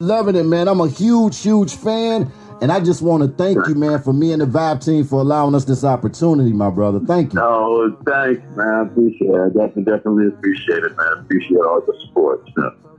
[0.00, 0.66] Loving it, man.
[0.66, 2.28] I'm a huge, huge fan.
[2.60, 5.20] And I just want to thank you, man, for me and the Vibe team for
[5.20, 6.98] allowing us this opportunity, my brother.
[6.98, 7.40] Thank you.
[7.40, 8.68] Oh, thanks, man.
[8.68, 9.40] I appreciate it.
[9.40, 11.18] I definitely, definitely appreciate it, man.
[11.20, 12.44] Appreciate all the support.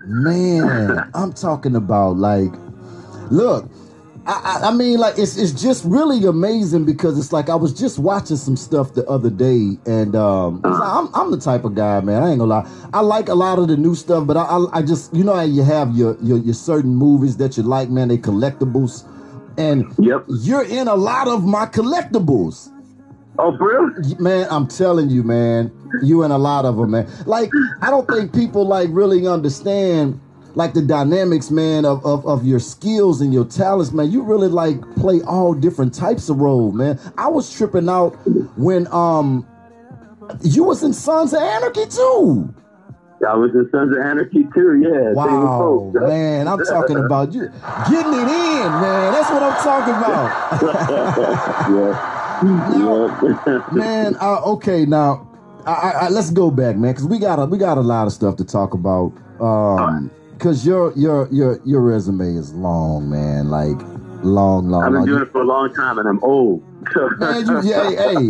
[0.05, 2.53] Man, I'm talking about like,
[3.29, 3.69] look,
[4.27, 7.99] I, I, mean, like it's it's just really amazing because it's like I was just
[7.99, 12.23] watching some stuff the other day, and um, I'm I'm the type of guy, man.
[12.23, 12.71] I ain't gonna lie.
[12.91, 15.35] I like a lot of the new stuff, but I I, I just you know
[15.35, 18.07] how you have your, your your certain movies that you like, man.
[18.07, 19.07] They collectibles,
[19.59, 20.25] and yep.
[20.27, 22.71] you're in a lot of my collectibles.
[23.37, 24.19] Oh, for real?
[24.19, 25.71] Man, I'm telling you, man,
[26.01, 27.07] you in a lot of them, man.
[27.27, 30.19] Like I don't think people like really understand
[30.55, 34.11] like the dynamics, man, of, of, of your skills and your talents, man.
[34.11, 36.99] You really like play all different types of roles, man.
[37.17, 38.11] I was tripping out
[38.57, 39.45] when um
[40.41, 42.53] you was in Sons of Anarchy too.
[43.27, 45.13] I was in Sons of Anarchy too, yeah.
[45.13, 47.47] Wow, man, I'm talking about you
[47.89, 49.13] getting it in, man.
[49.13, 50.61] That's what I'm talking about.
[51.71, 52.11] yeah.
[52.43, 55.27] now, man, uh, okay, now
[55.65, 58.13] I, I, let's go back, man, because we got a we got a lot of
[58.13, 59.13] stuff to talk about.
[59.39, 60.11] Um,
[60.45, 63.49] because your your your your resume is long, man.
[63.49, 63.81] Like
[64.23, 64.83] long, long.
[64.83, 65.05] I've been long.
[65.07, 66.63] doing it for a long time, and I'm old.
[67.17, 68.29] man, you, yeah, hey, hey,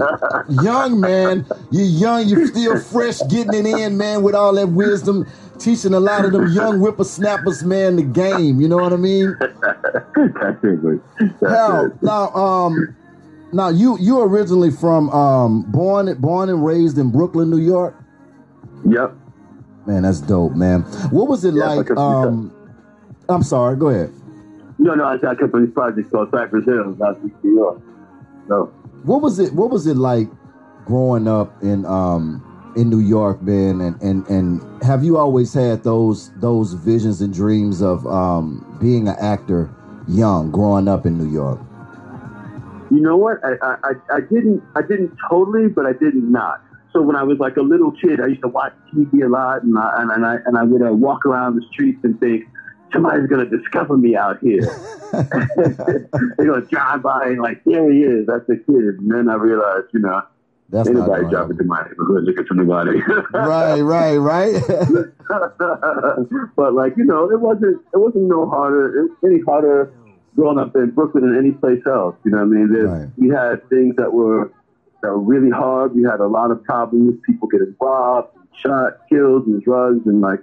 [0.64, 5.26] young man, you young, you still fresh, getting it in, man, with all that wisdom,
[5.60, 8.62] teaching a lot of them young whippersnappers, man, the game.
[8.62, 9.36] You know what I mean?
[10.16, 10.64] That's
[11.42, 12.96] Hell, now, um,
[13.52, 17.94] now you you originally from um born born and raised in Brooklyn, New York.
[18.86, 19.18] Yep.
[19.86, 20.82] Man, that's dope, man.
[21.12, 21.92] What was it yeah, like?
[21.92, 22.52] Um,
[23.30, 23.76] I'm sorry.
[23.76, 24.12] Go ahead.
[24.78, 27.82] No, no, I, I kept on these projects called Cypress Hills, out in New York.
[28.50, 28.66] No.
[29.04, 29.54] What was it?
[29.54, 30.28] What was it like
[30.86, 33.80] growing up in um in New York, man?
[33.82, 39.08] And and and have you always had those those visions and dreams of um being
[39.08, 39.70] an actor
[40.08, 41.60] young, growing up in New York?
[42.92, 43.38] You know what?
[43.44, 46.62] I, I, I didn't I didn't totally, but I did not.
[46.96, 49.64] So when I was like a little kid, I used to watch TV a lot,
[49.64, 52.46] and I and, and I and I would uh, walk around the streets and think
[52.94, 54.62] somebody's gonna discover me out here.
[55.12, 58.26] They're gonna drive by and like, there he is.
[58.28, 59.02] That's the kid.
[59.04, 60.22] And then I realized, you know,
[60.70, 63.02] that's anybody driving to my neighborhood looking for nobody.
[63.34, 64.64] right, right, right.
[66.56, 69.94] but like you know, it wasn't it wasn't no harder any harder
[70.38, 72.16] growing up in Brooklyn than any place else.
[72.24, 72.70] You know what I mean?
[72.72, 73.10] Right.
[73.18, 74.54] We had things that were
[75.02, 75.96] that were really hard.
[75.96, 80.40] We had a lot of problems, people getting robbed, shot, killed, and drugs, and like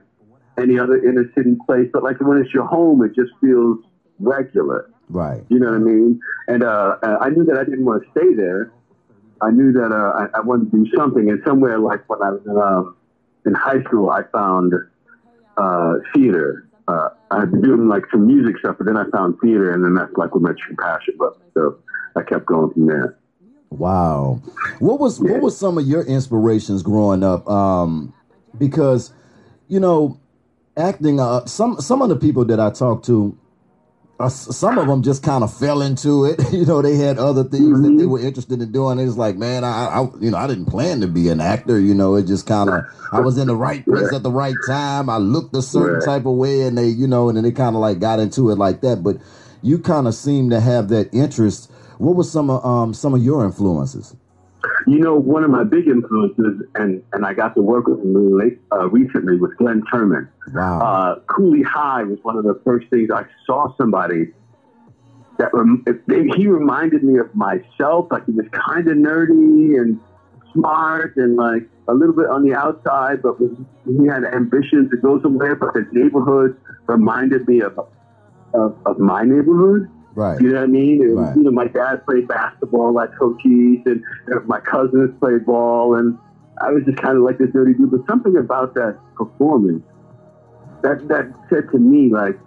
[0.59, 1.89] any other inner city place.
[1.93, 3.79] But like when it's your home, it just feels
[4.19, 4.91] regular.
[5.09, 5.43] Right.
[5.49, 6.21] You know what I mean?
[6.49, 8.73] And uh, I knew that I didn't want to stay there.
[9.41, 11.29] I knew that uh, I, I, wanted to do something.
[11.29, 12.97] And somewhere like when I was in, um,
[13.45, 14.73] in high school, I found
[15.57, 16.69] uh, theater.
[16.87, 19.85] Uh, I had been doing like some music stuff, but then I found theater, and
[19.85, 21.37] then that's like what my true passion was.
[21.55, 21.79] So
[22.17, 23.19] I kept going from there.
[23.79, 24.43] Wow.
[24.79, 27.49] What was what was some of your inspirations growing up?
[27.49, 28.13] Um,
[28.59, 29.13] because
[29.69, 30.21] you know,
[30.77, 31.21] acting.
[31.21, 33.37] Uh, some some of the people that I talked to,
[34.21, 36.41] uh, some of them just kind of fell into it.
[36.53, 37.83] you know, they had other things mm-hmm.
[37.83, 38.11] that they mm-hmm.
[38.11, 38.99] were interested in doing.
[38.99, 41.79] It's like, man, I, I, you know, I didn't plan to be an actor.
[41.79, 44.57] You know, it just kind of, I was in the right place at the right
[44.67, 45.09] time.
[45.09, 46.05] I looked a certain right.
[46.05, 48.51] type of way, and they, you know, and then they kind of like got into
[48.51, 49.03] it like that.
[49.03, 49.19] But
[49.63, 51.71] you kind of seem to have that interest
[52.03, 54.17] what were some of um, some of your influences?
[54.87, 58.37] You know, one of my big influences, and, and I got to work with him
[58.37, 60.29] late, uh, recently, was Glynn Turman.
[60.53, 60.81] Wow.
[60.81, 64.33] Uh, Cooley High was one of the first things I saw somebody
[65.39, 68.09] that rem- they, he reminded me of myself.
[68.11, 70.01] Like he was kind of nerdy and
[70.53, 73.51] smart and like a little bit on the outside, but was,
[73.87, 75.55] he had ambition to go somewhere.
[75.55, 77.79] But his neighborhood reminded me of
[78.55, 79.89] of, of my neighborhood.
[80.15, 80.41] Right.
[80.41, 81.03] You know what I mean?
[81.03, 81.37] And, right.
[81.37, 84.03] You know, my dad played basketball at Cochise, and
[84.47, 86.19] my cousins played ball, and
[86.61, 87.91] I was just kind of like this dirty dude.
[87.91, 89.83] But something about that performance
[90.83, 92.39] that that said to me, like,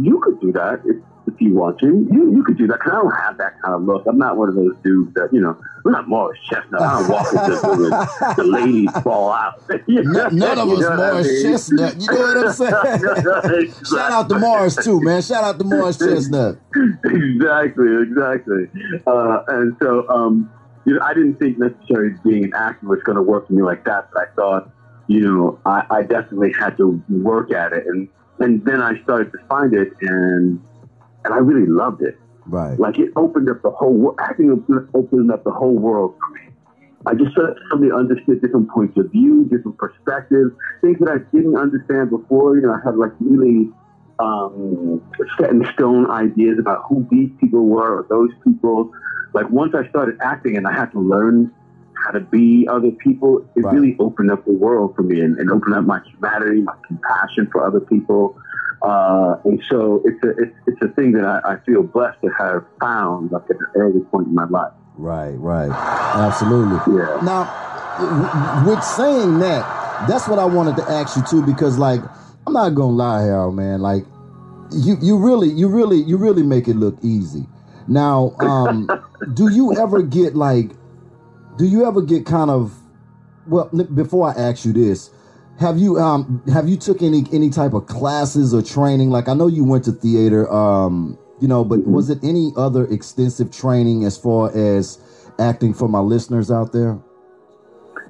[0.00, 0.80] you could do that.
[0.84, 1.86] It's if you want to.
[1.86, 2.80] You you could do that.
[2.80, 4.04] Cause I don't have that kind of look.
[4.06, 5.58] I'm not one of those dudes that you know.
[5.84, 6.82] I'm not Morris Chestnut.
[6.82, 9.62] I don't walk into the, the ladies fall out.
[9.88, 11.42] None, none of us Morris I mean?
[11.42, 12.00] Chestnut.
[12.00, 12.52] You know what I'm
[13.62, 13.74] saying?
[13.84, 15.22] Shout out to Morris too, man.
[15.22, 16.58] Shout out to Morris Chestnut.
[17.04, 18.64] exactly, exactly.
[19.06, 20.50] Uh, and so, um,
[20.86, 23.62] you know, I didn't think necessarily being an actor was going to work for me
[23.62, 24.70] like that, but I thought,
[25.06, 28.08] you know, I, I definitely had to work at it, and
[28.38, 30.60] and then I started to find it, and
[31.26, 32.18] and I really loved it.
[32.46, 32.78] Right.
[32.78, 34.18] Like it opened up the whole world.
[34.20, 34.50] acting
[34.94, 36.52] opened up the whole world for me.
[37.04, 42.10] I just suddenly understood different points of view, different perspectives, things that I didn't understand
[42.10, 42.56] before.
[42.56, 43.70] You know, I had like really
[44.18, 45.02] um,
[45.38, 48.92] set in stone ideas about who these people were or those people.
[49.34, 51.52] Like once I started acting and I had to learn
[52.04, 53.74] how to be other people, it Right.
[53.74, 57.48] really opened up the world for me and, and opened up my humanity, my compassion
[57.50, 58.36] for other people.
[58.82, 62.28] Uh, and so it's a it's, it's a thing that I, I feel blessed to
[62.38, 64.72] have found like at an early point in my life.
[64.98, 65.70] Right, right.
[65.70, 66.76] Absolutely.
[66.94, 67.18] Yeah.
[67.22, 72.00] Now, with saying that, that's what I wanted to ask you too, because like,
[72.46, 73.80] I'm not gonna lie, Harold, man.
[73.80, 74.04] Like,
[74.72, 77.46] you you really you really you really make it look easy.
[77.88, 78.88] Now, um,
[79.34, 80.70] do you ever get like,
[81.56, 82.78] do you ever get kind of,
[83.46, 85.10] well, n- before I ask you this,
[85.58, 89.08] have you um have you took any any type of classes or training?
[89.10, 92.84] Like, I know you went to theater, um, you know, but was it any other
[92.86, 94.98] extensive training as far as
[95.38, 96.98] acting for my listeners out there?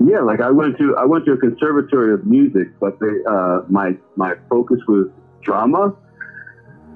[0.05, 3.61] Yeah, like I went to I went to a conservatory of music, but they, uh,
[3.69, 5.09] my my focus was
[5.43, 5.95] drama.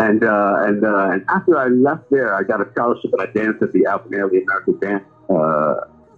[0.01, 3.27] And uh, and uh, and after I left there, I got a scholarship and I
[3.27, 5.75] danced at the Alvin Ailey American Dance uh,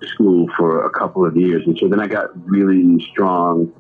[0.09, 3.73] School for a couple of years, and so then I got really strong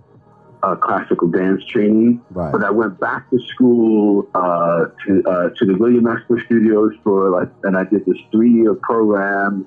[0.62, 2.22] uh, classical dance training.
[2.30, 2.52] Right.
[2.52, 7.30] But I went back to school uh, to uh, to the William Esper Studios for
[7.30, 9.66] like, and I did this three year program,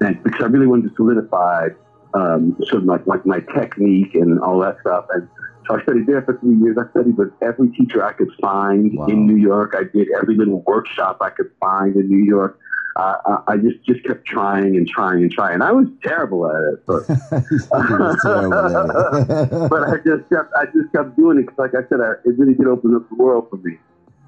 [0.00, 1.68] and because I really wanted to solidify
[2.14, 5.06] um, sort of like, like my technique and all that stuff.
[5.10, 5.28] And
[5.66, 6.76] so I studied there for three years.
[6.78, 9.06] I studied with every teacher I could find Wow.
[9.06, 9.74] in New York.
[9.76, 12.58] I did every little workshop I could find in New York.
[12.96, 15.62] Uh, I- just just kept trying and trying and trying.
[15.62, 17.68] I was terrible at it, but at it.
[19.70, 22.38] but I just kept I just kept doing it 'cause like I said, I, it
[22.38, 23.78] really did open up the world for me.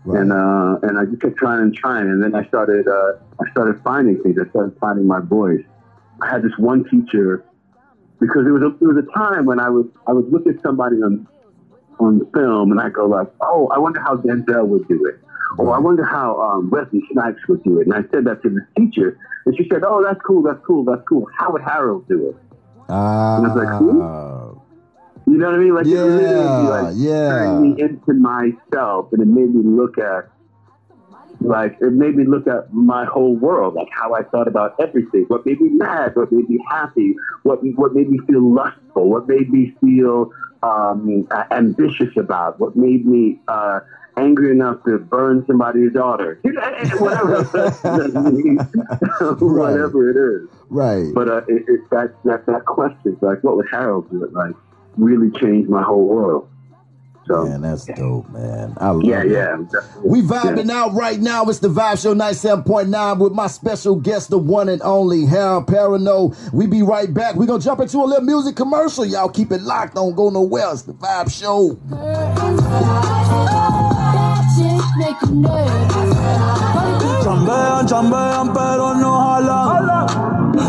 [0.05, 0.21] Right.
[0.21, 3.13] And uh, and I just kept trying and trying, and then I started uh,
[3.45, 4.37] I started finding things.
[4.45, 5.63] I started finding my voice.
[6.23, 7.45] I had this one teacher
[8.21, 10.61] because there was a, there was a time when I was I would look at
[10.63, 11.27] somebody on
[11.99, 15.19] on film and I go like, oh, I wonder how Denzel would do it,
[15.59, 17.87] or I wonder how um, Wesley Snipes would do it.
[17.87, 19.17] And I said that to the teacher,
[19.47, 21.27] and she said, oh, that's cool, that's cool, that's cool.
[21.39, 22.37] How would Harold do it?
[22.89, 24.11] Ah, And I was like, who?
[25.27, 25.75] You know what I mean?
[25.75, 27.29] Like it Yeah, literally like yeah.
[27.29, 30.25] turned me into myself, and it made me look at
[31.41, 35.25] like it made me look at my whole world, like how I thought about everything.
[35.29, 36.13] What made me mad?
[36.17, 37.15] What made me happy?
[37.43, 39.09] What what made me feel lustful?
[39.11, 40.31] What made me feel
[40.63, 42.59] um, ambitious about?
[42.61, 43.81] What made me uh,
[44.17, 46.41] angry enough to burn somebody's daughter?
[46.99, 47.45] whatever,
[49.41, 50.49] whatever it is.
[50.69, 51.13] right.
[51.15, 54.25] But uh, it, it, that, that that question, like, what would Harold do?
[54.25, 54.55] It like
[54.97, 56.49] really changed my whole world.
[57.27, 58.77] So Man, that's dope, man.
[58.81, 59.31] I love yeah, it.
[59.33, 59.57] yeah.
[60.05, 61.45] We vibing out right now.
[61.47, 66.37] It's the Vibe Show 97.9 with my special guest, the one and only Harold Perrineau.
[66.53, 67.35] We be right back.
[67.35, 69.05] we going to jump into a little music commercial.
[69.05, 69.97] Y'all keep it locked.
[69.97, 70.71] Don't go nowhere.
[70.71, 73.25] It's the Vibe Show.
[77.23, 80.07] Chambean, chambean, pero no jalan.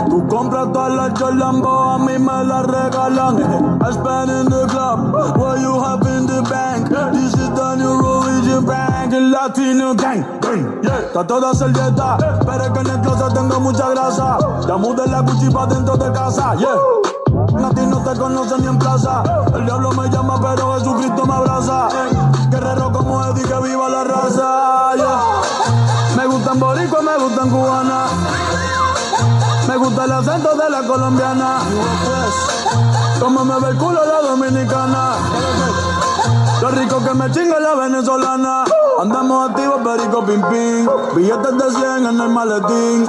[0.10, 3.80] Tú compras todas las Jolambo, a mí me las regalan.
[3.82, 6.90] I spend in the club, what you have in the bank.
[7.14, 10.26] This is the new religion bank, el Latino gang.
[10.42, 14.38] gang, Yeah, está toda servieta, pero es que en el closet tengo mucha grasa.
[14.68, 16.76] Ya mudé la Gucci pa' dentro de casa, yeah.
[17.56, 19.24] A no te conocen ni en plaza.
[19.56, 21.88] El diablo me llama, pero Jesucristo me abraza.
[22.50, 24.96] Guerrero como Eddie, que viva la raza.
[24.96, 26.16] yeah.
[26.16, 28.08] Me gustan boricua, me gustan cubana.
[29.68, 31.60] Me gusta el acento de la colombiana.
[33.20, 35.16] Como me ve el culo la dominicana.
[36.62, 38.66] Lo rico que me chinga la venezolana.
[39.02, 40.90] Andamos activos, perico pim pim.
[41.16, 43.08] Billetes de 100 en el maletín.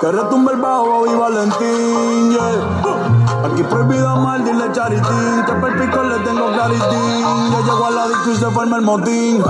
[0.00, 2.32] Que retumbe el bajo y Valentín.
[2.32, 3.19] yeah.
[3.44, 5.44] Aquí prohibido mal, dile charitín.
[5.46, 7.24] Que per pico le tengo claritín.
[7.52, 9.42] Yo llego a la disco y se forma el motín.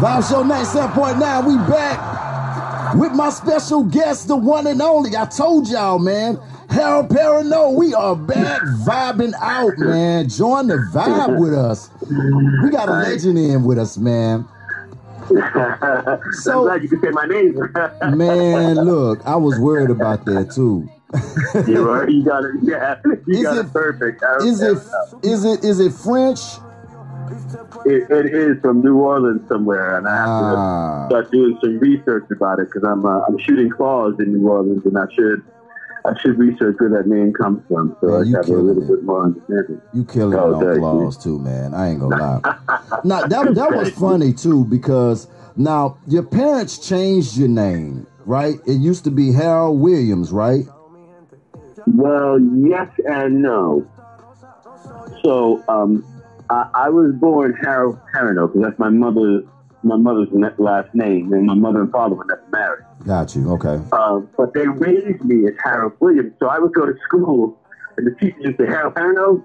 [0.00, 1.46] Vibe Show 97.9.
[1.46, 5.16] We back with my special guest, the one and only.
[5.16, 6.38] I told y'all, man.
[6.68, 10.28] Harold Perrineau, we are back vibing out, man.
[10.28, 11.90] Join the vibe with us.
[12.64, 14.46] We got a legend in with us, man.
[15.42, 17.54] I'm glad you could say my name.
[18.16, 20.88] Man, look, I was worried about that too.
[21.70, 22.08] you are.
[22.08, 22.54] You got it.
[22.62, 22.96] Yeah,
[23.26, 24.22] you Is got it- it, perfect.
[24.22, 24.78] I- Is it
[25.22, 26.40] is it is it French?
[27.86, 31.02] It, it is from New Orleans somewhere, and I have Ah.
[31.08, 34.48] to start doing some research about it because I'm uh, I'm shooting claws in New
[34.48, 35.42] Orleans, and I should
[36.04, 38.88] I should research where that name comes from so Man, I have a little it.
[38.88, 39.80] bit more understanding.
[39.92, 41.74] You killing Oh, on claws too, man.
[41.74, 42.40] I ain't gonna lie.
[43.04, 48.56] now that that was funny too because now your parents changed your name, right?
[48.66, 50.64] It used to be Harold Williams, right?
[51.86, 53.86] Well, yes and no.
[55.22, 56.04] So um,
[56.50, 59.44] I, I was born Harold Perrineau because that's my mother's
[59.84, 60.28] my mother's
[60.58, 62.84] last name, and my mother and father were never married.
[63.06, 63.52] Got you.
[63.52, 63.82] Okay.
[63.92, 67.58] Uh, but they raised me as Harold Williams, so I would go to school,
[67.96, 69.42] and the teacher would say Harold Perrineau,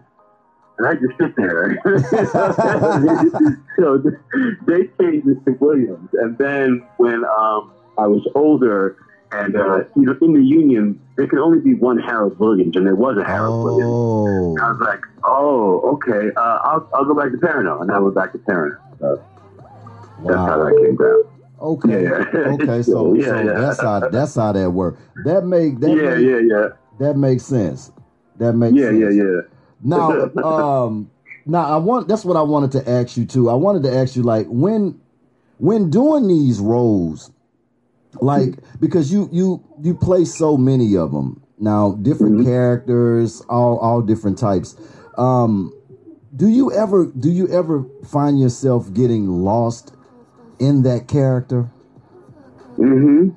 [0.78, 1.80] and I just sit there.
[3.78, 3.98] so
[4.68, 8.98] they changed it to Williams, and then when um, I was older,
[9.32, 12.86] and uh, you know, in the union, there could only be one Harold Williams, and
[12.86, 14.24] there was a Harold oh.
[14.24, 14.62] Williams.
[14.62, 18.16] I was like, oh, okay, uh, I'll, I'll go back to Perrineau, and I went
[18.16, 18.78] back to Perrineau.
[19.00, 19.24] So
[20.20, 20.28] wow.
[20.28, 21.37] That's how that came down.
[21.60, 22.04] Okay.
[22.04, 22.10] Yeah.
[22.36, 22.82] okay.
[22.82, 23.54] So, yeah, so yeah.
[23.54, 25.02] that's how that's how that worked.
[25.26, 26.68] That make that yeah make, yeah yeah
[27.00, 27.92] that makes sense.
[28.38, 29.00] That makes yeah sense.
[29.00, 29.42] yeah yeah.
[29.84, 31.10] Now, um,
[31.46, 33.50] now I want that's what I wanted to ask you too.
[33.50, 35.00] I wanted to ask you like when
[35.58, 37.32] when doing these roles,
[38.22, 42.46] like because you you you play so many of them now, different mm-hmm.
[42.46, 44.76] characters, all all different types.
[45.18, 45.74] Um,
[46.36, 49.94] do you ever do you ever find yourself getting lost
[50.60, 51.70] in that character?
[52.78, 53.30] Mm-hmm.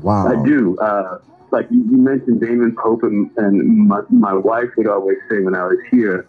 [0.00, 0.28] Wow.
[0.28, 0.76] I do.
[0.78, 1.18] Uh,
[1.50, 5.54] like you, you, mentioned Damon Pope and, and my, my, wife would always say when
[5.54, 6.26] I was here,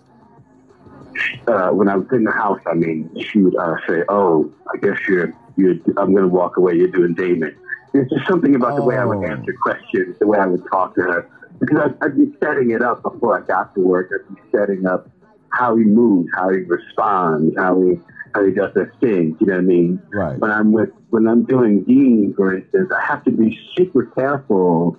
[1.48, 4.78] uh, when I was in the house, I mean, she would uh, say, "Oh, I
[4.78, 5.76] guess you're, you're.
[5.98, 6.74] I'm going to walk away.
[6.76, 7.56] You're doing Damon."
[7.94, 8.76] There's just something about oh.
[8.78, 9.32] the way I would oh.
[9.32, 12.82] answer questions, the way I would talk to her, because I'd, I'd be setting it
[12.82, 14.12] up before I got to work.
[14.14, 15.10] I'd be setting up
[15.50, 18.00] how he moves, how he responds, how he
[18.34, 19.38] how he does his thing.
[19.40, 20.02] You know what I mean?
[20.12, 20.40] Right.
[20.40, 24.98] When I'm with when I'm doing Dean, for instance, I have to be super careful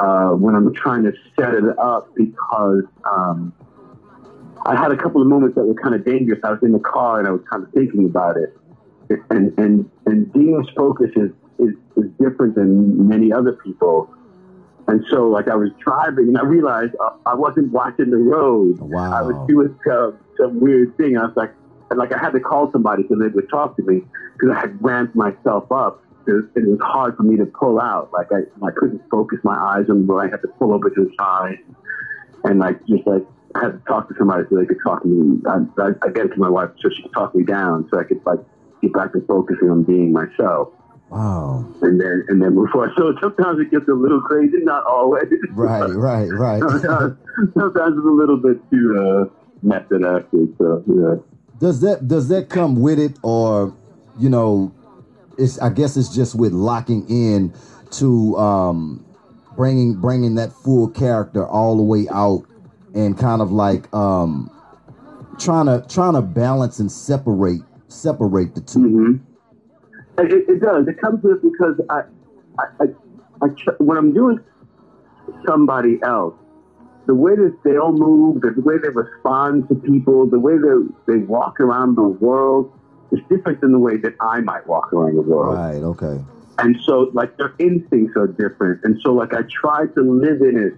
[0.00, 3.52] uh, when I'm trying to set it up because um,
[4.66, 6.40] I had a couple of moments that were kind of dangerous.
[6.44, 8.56] I was in the car and I was kind of thinking about it,
[9.30, 14.12] and and and Dean's focus is is, is different than many other people.
[14.88, 18.80] And so, like, I was driving and I realized I, I wasn't watching the road.
[18.80, 19.12] Wow.
[19.12, 21.16] I was doing some, some weird thing.
[21.16, 21.54] I was like,
[21.92, 24.00] and like I had to call somebody so they would talk to me
[24.32, 26.02] because I had ramped myself up.
[26.26, 28.10] It, it was hard for me to pull out.
[28.12, 31.04] Like I, I couldn't focus my eyes on where I had to pull over to
[31.04, 31.58] the side,
[32.44, 35.08] and like just like I had to talk to somebody so they could talk to
[35.08, 35.42] me.
[35.46, 38.00] I, I, I get it to my wife so she could talk me down so
[38.00, 38.40] I could like
[38.80, 40.68] get back to focusing on being myself.
[41.10, 41.66] Wow.
[41.82, 45.28] And then and then before so sometimes it gets a little crazy, not always.
[45.50, 46.62] Right, right, right.
[46.62, 47.18] sometimes,
[47.52, 49.24] sometimes it's a little bit too uh,
[49.62, 50.56] method acted.
[50.56, 51.31] So yeah
[51.62, 53.72] does that does that come with it or
[54.18, 54.74] you know
[55.38, 57.54] it's i guess it's just with locking in
[57.90, 59.06] to um
[59.56, 62.44] bringing bringing that full character all the way out
[62.94, 64.50] and kind of like um
[65.38, 69.14] trying to trying to balance and separate separate the 2 mm-hmm.
[70.18, 72.00] it, it, does it comes with because I,
[72.58, 74.40] I, I, I when i'm doing
[75.46, 76.34] somebody else
[77.06, 81.18] the way that they'll move, the way they respond to people, the way they they
[81.24, 82.72] walk around the world
[83.10, 85.56] is different than the way that I might walk around the world.
[85.56, 85.82] Right.
[85.82, 86.24] Okay.
[86.58, 88.84] And so, like, their instincts are different.
[88.84, 90.74] And so, like, I try to live in it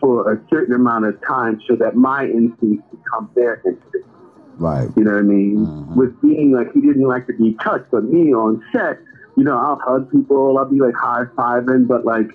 [0.00, 4.08] for a certain amount of time so that my instincts become their instincts.
[4.56, 4.88] Right.
[4.96, 5.66] You know what I mean?
[5.66, 5.94] Mm-hmm.
[5.96, 8.98] With being like, he didn't like to be touched, but me on set,
[9.36, 12.28] you know, I'll hug people, I'll be like high fiving, but like,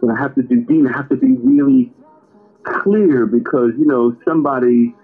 [0.00, 1.92] when I have to do Dean, I have to be really
[2.64, 4.94] clear because you know somebody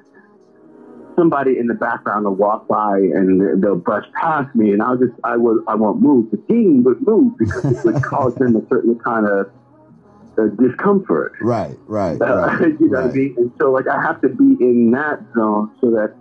[1.17, 5.13] somebody in the background will walk by and they'll brush past me and I'll just
[5.25, 6.31] I will I won't move.
[6.31, 9.51] The team would move because it would cause them a certain kind of
[10.39, 11.35] uh, discomfort.
[11.41, 12.61] Right, right, uh, right.
[12.81, 13.07] you know right.
[13.07, 13.35] what I mean?
[13.37, 16.15] And so like I have to be in that zone so that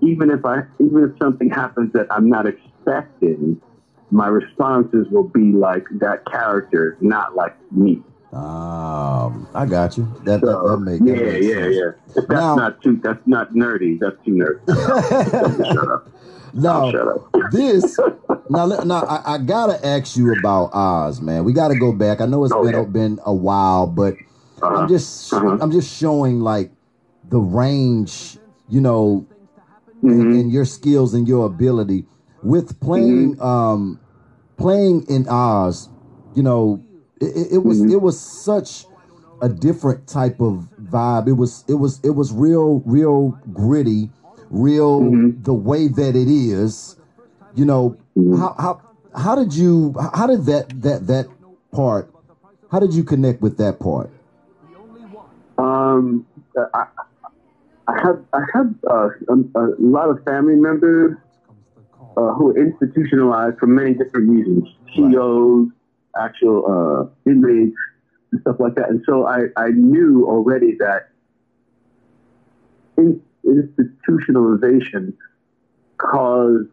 [0.00, 3.60] even if I even if something happens that I'm not expecting,
[4.10, 8.02] my responses will be like that character, not like me.
[8.36, 10.04] Um, I got you.
[10.24, 11.76] That so, that, that makes yeah, that makes yeah, sense.
[11.76, 12.22] yeah.
[12.22, 13.98] If that's now, not too that's not nerdy.
[13.98, 15.72] That's too nerdy.
[15.74, 16.08] shut up.
[16.52, 17.32] Now, shut up.
[17.50, 17.98] this
[18.50, 21.44] now now I, I, gotta ask you about Oz, man.
[21.44, 22.20] We gotta go back.
[22.20, 22.72] I know it's okay.
[22.72, 24.14] been been a while, but
[24.60, 24.66] uh-huh.
[24.74, 25.58] I'm just uh-huh.
[25.60, 26.72] I'm just showing like
[27.28, 28.38] the range,
[28.68, 29.26] you know,
[29.98, 30.08] mm-hmm.
[30.08, 32.04] and, and, your skills and your ability
[32.42, 33.42] with playing mm-hmm.
[33.42, 34.00] um
[34.58, 35.88] playing in Oz.
[36.34, 36.84] You know,
[37.20, 37.92] it, it was mm-hmm.
[37.92, 38.86] it was such
[39.42, 41.28] a different type of vibe.
[41.28, 44.10] It was it was it was real real gritty,
[44.50, 45.42] real mm-hmm.
[45.42, 46.96] the way that it is.
[47.54, 48.36] You know mm-hmm.
[48.36, 48.82] how how
[49.14, 51.28] how did you how did that that that
[51.72, 52.10] part
[52.70, 54.10] how did you connect with that part?
[55.58, 56.26] Um,
[56.74, 56.86] I,
[57.88, 61.16] I have I have uh, a, a, lot of family members
[62.16, 64.68] uh, who are institutionalized for many different reasons.
[64.94, 65.68] COs,
[66.18, 67.76] actual uh, inmates
[68.32, 68.88] and stuff like that.
[68.88, 71.10] And so I, I knew already that
[72.96, 75.14] in, institutionalization
[75.98, 76.68] caused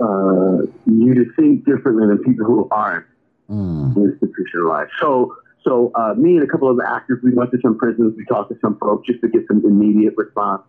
[0.00, 3.06] uh, you to think differently than people who aren't
[3.50, 3.94] Mm.
[3.96, 4.92] institutionalized.
[4.98, 8.14] So, so uh, me and a couple of actors, we went to some prisons.
[8.16, 10.62] We talked to some folks just to get some immediate response.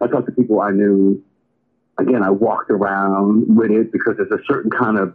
[0.00, 1.22] I talked to people I knew.
[1.98, 5.14] Again, I walked around with it because there's a certain kind of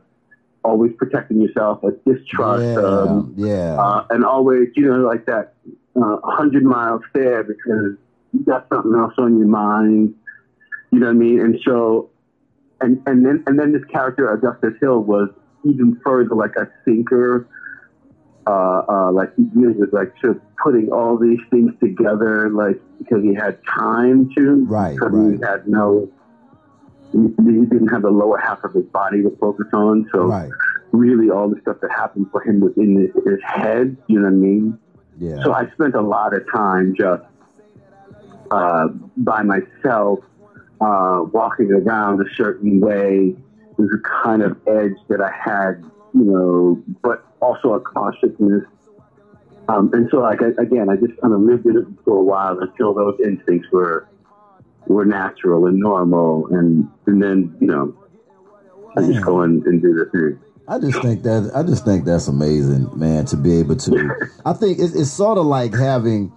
[0.64, 3.76] always protecting yourself, a distrust, Yeah, um, yeah.
[3.82, 5.54] uh, and always, you know, like that
[5.96, 7.98] uh, hundred mile stare because
[8.34, 10.14] you got something else on your mind.
[10.92, 11.40] You know what I mean?
[11.40, 12.10] And so,
[12.80, 15.30] and and then and then this character Augustus Hill was
[15.64, 17.48] even further like a thinker.
[18.48, 23.22] Uh, uh, like he really was like just putting all these things together, like because
[23.24, 25.38] he had time to, Right, because right.
[25.40, 26.10] he had no,
[27.12, 30.10] he, he didn't have the lower half of his body to focus on.
[30.12, 30.50] So right.
[30.92, 33.98] really, all the stuff that happened for him was in his, his head.
[34.08, 34.80] You know what I mean?
[35.18, 35.44] Yeah.
[35.44, 37.24] So I spent a lot of time just
[38.50, 38.88] uh,
[39.18, 40.20] by myself,
[40.80, 43.36] uh, walking around a certain way.
[43.78, 48.64] There's a kind of edge that I had, you know, but also a cautiousness.
[49.70, 52.24] Um, and so, like I, again, I just kind of lived in it for a
[52.24, 54.08] while until those instincts were
[54.92, 57.96] were natural and normal, and and then you know,
[58.98, 60.40] I just go and, and do the thing.
[60.68, 63.26] I just think that I just think that's amazing, man.
[63.26, 66.32] To be able to, I think it's, it's sort of like having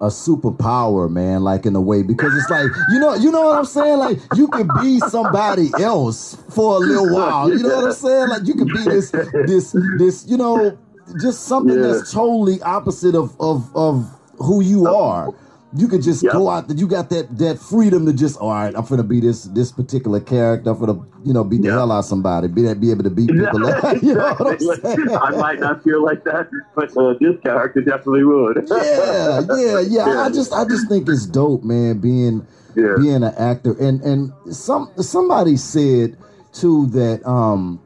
[0.00, 1.42] a superpower, man.
[1.42, 3.98] Like in a way, because it's like you know, you know what I'm saying.
[3.98, 7.50] Like you can be somebody else for a little while.
[7.50, 8.28] You know what I'm saying?
[8.28, 10.26] Like you can be this, this, this.
[10.28, 10.78] You know,
[11.20, 11.88] just something Yeah.
[11.88, 15.34] that's totally opposite of of of who you are.
[15.72, 16.32] You could just Yep.
[16.32, 16.76] go out there.
[16.76, 18.38] You got that that freedom to just.
[18.38, 20.70] All right, I'm gonna be this this particular character.
[20.70, 21.74] I'm gonna you know beat the Yep.
[21.76, 22.48] hell out of somebody.
[22.48, 23.64] Be be able to beat people.
[23.66, 23.96] up.
[24.02, 25.14] you know what I'm Exactly.
[25.14, 28.66] I might not feel like that, but uh, this character definitely would.
[28.70, 30.22] yeah, yeah, yeah.
[30.22, 32.96] I just I just think it's dope, man, being Yeah.
[32.98, 33.72] being an actor.
[33.80, 36.16] And and some somebody said
[36.52, 37.80] too that um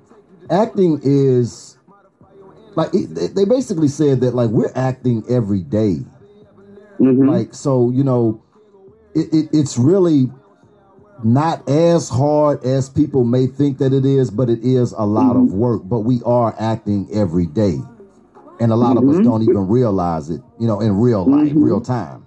[0.50, 1.76] acting is
[2.76, 5.98] like it, they basically said that like we're acting every day.
[7.00, 7.28] Mhm.
[7.28, 8.42] Like so, you know,
[9.14, 10.30] it, it it's really
[11.22, 15.36] not as hard as people may think that it is, but it is a lot
[15.36, 15.82] of work.
[15.84, 17.78] But we are acting every day.
[18.60, 19.24] And a lot of us Mhm.
[19.24, 21.64] don't even realize it, you know, in real life, Mhm.
[21.64, 22.22] real time.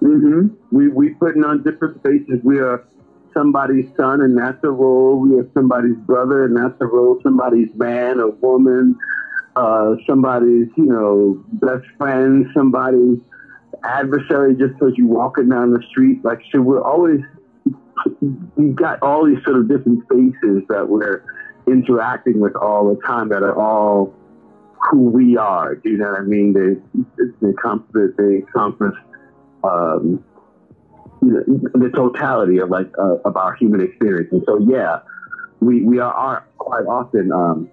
[0.00, 2.40] hmm We we putting on different faces.
[2.44, 2.84] We are
[3.32, 5.18] somebody's son, and that's a role.
[5.20, 7.18] We are somebody's brother, and that's a role.
[7.22, 8.98] Somebody's man or woman.
[9.54, 12.46] Uh, somebody's you know best friend.
[12.54, 13.18] Somebody's
[13.84, 14.54] adversary.
[14.56, 17.20] Just because you're walking down the street, like so, we're always
[18.56, 21.22] we've got all these sort of different faces that we're
[21.66, 24.14] interacting with all the time that are all
[24.90, 25.74] who we are.
[25.74, 26.52] Do you know what I mean?
[26.52, 28.94] They they encompass they encompass
[29.64, 30.24] um,
[31.22, 34.28] you the totality of like uh, of our human experience.
[34.32, 35.00] And so, yeah,
[35.60, 37.70] we we are, are quite often um,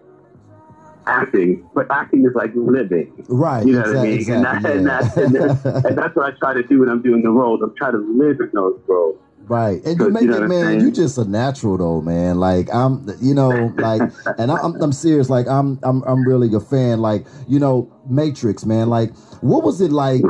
[1.08, 3.26] acting, but acting is like living.
[3.28, 3.66] Right.
[3.66, 4.14] You know what I mean?
[4.14, 6.90] exactly, and, that, and, that's, and, that's, and that's what I try to do when
[6.90, 7.62] I'm doing the roles.
[7.62, 9.20] I'm trying to live in those roles.
[9.46, 10.80] Right, and you make you know it, man.
[10.80, 12.40] You just a natural though, man.
[12.40, 14.02] Like I'm, you know, like,
[14.38, 15.30] and I'm, I'm serious.
[15.30, 17.02] Like I'm, I'm, I'm really a fan.
[17.02, 18.90] Like you know, Matrix, man.
[18.90, 20.22] Like, what was it like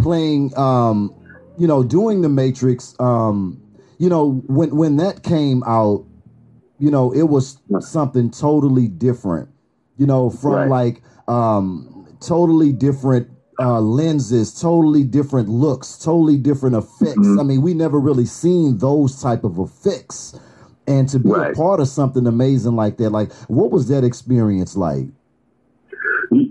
[0.00, 0.56] playing?
[0.58, 1.14] Um,
[1.56, 2.96] you know, doing the Matrix.
[2.98, 3.62] Um,
[3.98, 6.04] you know, when when that came out,
[6.80, 9.48] you know, it was something totally different.
[9.96, 10.68] You know, from Right.
[10.68, 13.28] like um, totally different
[13.58, 17.16] uh, lenses, totally different looks, totally different effects.
[17.26, 17.40] Mhm.
[17.40, 20.38] I mean, we never really seen those type of effects.
[20.86, 24.76] And to be a part of something amazing like that, like what was that experience
[24.76, 25.06] like?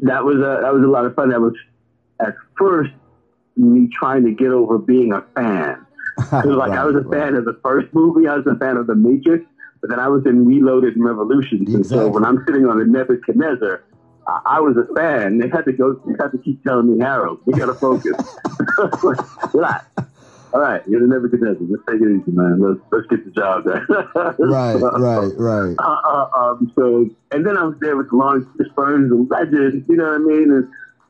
[0.01, 1.29] That was a that was a lot of fun.
[1.29, 1.53] That was
[2.19, 2.91] at first
[3.58, 5.77] me trying to get over being a fan.
[6.45, 8.27] Like I was a fan of the first movie.
[8.27, 9.45] I was a fan of the Matrix,
[9.86, 11.71] but then I was in Reloaded and Revolutions.
[11.71, 13.84] And so when I'm sitting on the Nebuchadnezzar,
[14.28, 15.38] I, I was a fan.
[15.38, 16.02] They had to go.
[16.08, 18.17] They had to keep telling me, Harold, we got to focus.
[19.54, 19.86] Relax.
[20.56, 21.67] All right, you're the Nebuchadnezzar.
[21.69, 22.60] Let's take it easy, man.
[22.60, 23.86] Let's let's get the job done.
[24.39, 25.76] right, right, right.
[25.78, 29.86] Uh, uh, um, so, and then I was there with Laurence Fishburne, the legend.
[29.88, 30.52] You know what I mean?
[30.52, 30.67] And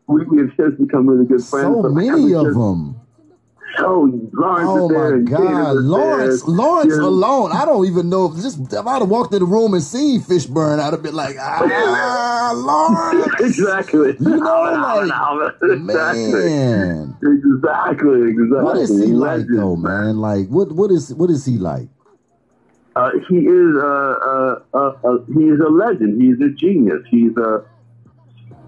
[0.08, 1.74] we, we have since become really good friends.
[1.82, 3.00] So many of just- them.
[3.78, 6.42] So Laurence Oh my God, Laurence!
[6.44, 6.54] there.
[6.54, 7.04] Laurence Yeah.
[7.04, 9.84] alone, I don't even know if just if I'd have walked in the room and
[9.84, 14.16] seen Fishburne, I'd have been like, ah, Laurence, exactly.
[14.20, 15.12] You know, like,
[15.64, 16.50] exactly.
[16.50, 17.18] man.
[17.22, 18.64] Exactly, exactly.
[18.64, 20.18] What is he like Legend, though, man?
[20.18, 21.90] Like, what what is what is he like?
[22.96, 26.22] Uh, he is uh, uh, uh, uh, he is a legend.
[26.22, 27.02] He's a genius.
[27.10, 27.66] He's a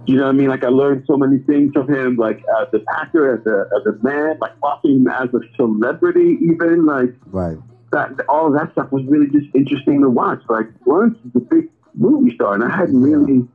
[0.07, 0.47] You know what I mean?
[0.47, 3.85] Like I learned so many things from him, like as an actor, as a as
[3.93, 7.57] a man, like watching him as a celebrity, even like Right.
[7.91, 8.19] that.
[8.29, 10.41] All that stuff was really just interesting to watch.
[10.47, 13.45] Like Laurence is a big movie star, and I hadn't really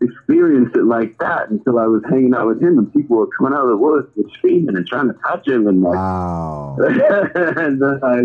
[0.00, 3.52] experienced it like that until I was hanging out with him, and people were coming
[3.52, 6.76] out of the woods and screaming and trying to touch him, and like Wow.
[6.80, 8.22] and uh,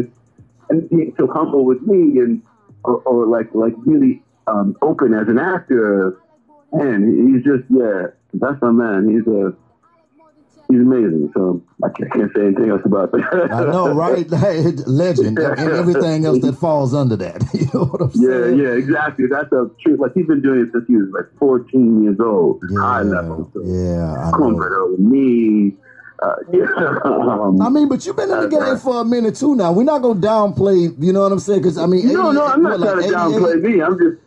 [0.69, 2.41] and being so humble with me and
[2.83, 6.17] or, or like like really um, open as an actor.
[6.73, 9.09] Man, he's just yeah, that's my man.
[9.09, 9.53] He's a
[10.69, 11.31] he's amazing.
[11.33, 13.49] So I can't, can't say anything else about that.
[13.51, 14.29] I know, right?
[14.87, 17.43] Legend, and everything else that falls under that.
[17.53, 18.57] You know what I'm Yeah, saying?
[18.59, 19.25] yeah, yeah, exactly.
[19.27, 19.99] That's a truth.
[19.99, 23.49] Like he's been doing it since he was like 14 years old, high level.
[23.53, 24.95] So, yeah, I know.
[24.99, 25.73] Me.
[26.21, 26.65] Uh, yeah.
[27.05, 29.71] Um, I mean, but you've been in the game for a minute too now.
[29.71, 31.61] We're not gonna downplay, you know what I'm saying?
[31.61, 33.81] Because I mean, no, no, I'm not what, trying to like downplay me.
[33.81, 34.17] I'm just,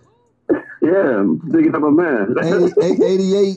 [0.83, 2.35] yeah, I'm digging up a man.
[2.43, 3.57] 88, 88,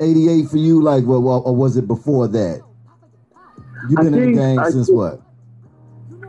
[0.00, 2.62] 88 for you, like, what, what, or was it before that?
[3.88, 5.20] You've been in the game I since think- what?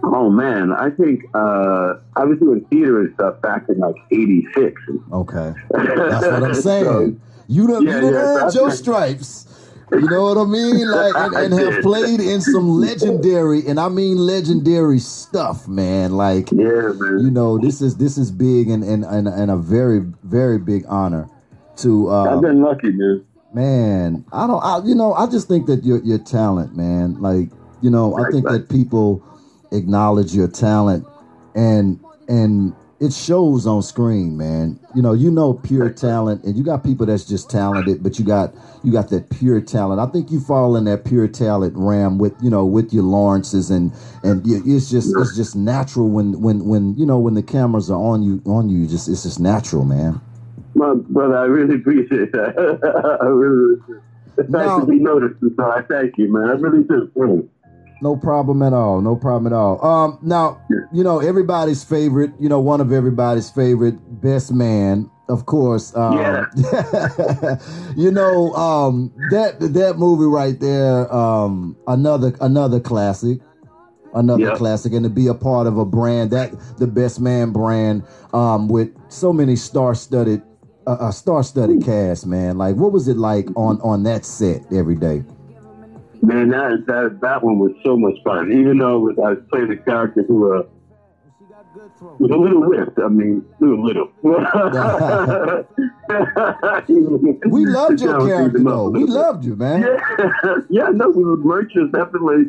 [0.03, 4.81] oh man, I think uh, I was doing theater and stuff back in like '86.
[5.11, 6.83] Okay, that's what I'm saying.
[6.85, 7.15] So,
[7.47, 9.47] You done, Yeah, you done yeah, that's your stripes.
[9.91, 10.87] You know what I mean?
[10.95, 16.11] Like, and, and have played in some legendary, and I mean legendary stuff, man.
[16.11, 17.19] Like, yeah, man.
[17.19, 20.85] you know, this is this is big and and and, and a very very big
[20.87, 21.29] honor
[21.77, 23.25] to uh, I've been lucky, man.
[23.53, 27.49] man i don't I, you know i just think that your your talent man like
[27.81, 29.23] you know i think that people
[29.71, 31.05] acknowledge your talent
[31.55, 32.73] and and
[33.05, 37.05] it shows on screen man you know you know pure talent and you got people
[37.05, 40.75] that's just talented but you got you got that pure talent i think you fall
[40.75, 45.15] in that pure talent ram with you know with your laurences and and it's just
[45.17, 48.69] it's just natural when when when you know when the cameras are on you on
[48.69, 50.19] you just it's just natural man
[50.73, 52.57] My brother, I really appreciate that.
[53.21, 54.03] I really appreciate it.
[54.35, 54.79] The fact No.
[54.81, 56.49] to be noticed, so I thank you, man.
[56.49, 57.49] I really do.
[58.01, 59.01] No problem at all.
[59.01, 59.83] No problem at all.
[59.83, 65.45] Um, now, you know, everybody's favorite, you know, one of everybody's favorite best man, of
[65.45, 65.95] course.
[65.95, 67.57] Um, Yeah.
[67.95, 73.39] you know, um, that that movie right there, um, another another classic.
[74.13, 74.55] Another Yeah.
[74.55, 78.03] classic, and to be a part of a brand that the best man brand,
[78.33, 80.41] um, with so many star-studded,
[80.87, 82.57] uh, a star-studded cast, man.
[82.57, 85.25] Like, what was it like on on that set every day?
[86.21, 88.51] Man, that, that that one was so much fun.
[88.51, 90.63] Even though it was, I playing a character who uh,
[92.19, 92.99] was a little whipped.
[92.99, 94.09] I mean, little little.
[97.49, 98.89] We loved your character, though.
[98.89, 99.81] We loved you, man.
[99.81, 100.89] Yeah, yeah.
[100.89, 102.45] No, we were Murch was definitely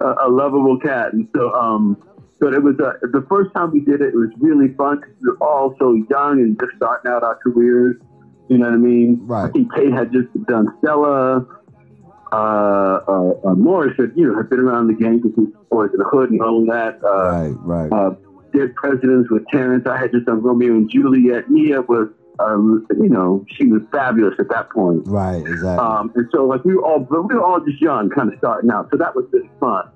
[0.00, 1.96] a, a lovable cat, and so um,
[2.40, 4.08] but it was uh, the first time we did it.
[4.08, 7.36] It was really fun because we were all so young and just starting out our
[7.36, 7.96] careers.
[8.48, 9.20] You know what I mean?
[9.22, 9.48] Right.
[9.48, 11.46] I think Taye had just done Stella.
[12.32, 15.90] Uh, uh, uh, Morris had, you know, had been around the game because he was
[15.92, 17.00] in the Hood and all of that.
[17.04, 17.92] Uh, Right, right.
[17.92, 18.14] uh,
[18.52, 19.86] Dead Presidents with Terrence.
[19.86, 21.50] I had just done Romeo and Juliet.
[21.50, 25.02] Mia was, um, you know, she was fabulous at that point.
[25.06, 25.86] Right, exactly.
[25.86, 28.70] Um, and so, like, we were all, we were all just young, kind of starting
[28.70, 28.88] out.
[28.90, 29.88] So that was just fun.